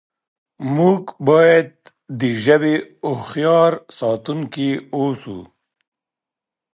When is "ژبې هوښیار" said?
2.43-3.71